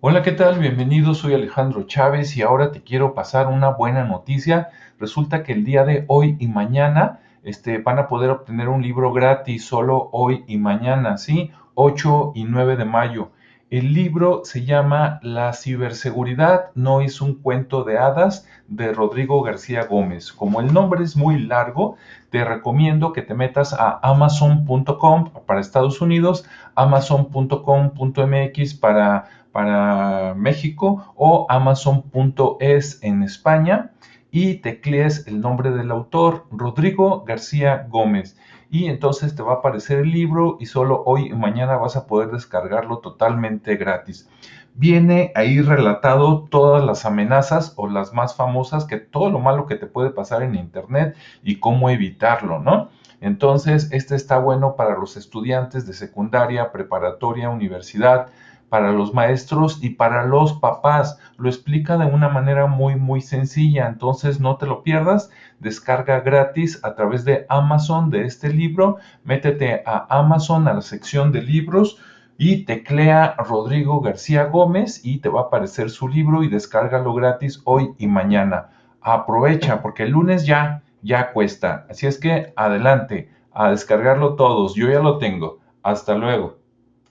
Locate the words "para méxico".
29.52-31.12